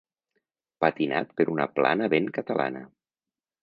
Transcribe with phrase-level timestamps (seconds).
[0.85, 2.87] Patinat per una Plana ben catalana.